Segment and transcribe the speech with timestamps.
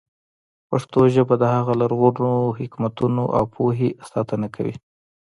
[0.69, 4.75] پښتو ژبه د هغو لرغونو حکمتونو او پوهې ساتنه کوي.